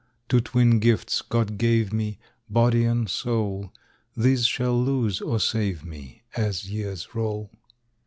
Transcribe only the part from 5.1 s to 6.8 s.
or save me, As